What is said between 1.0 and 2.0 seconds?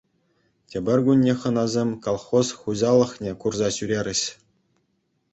кунне хӑнасем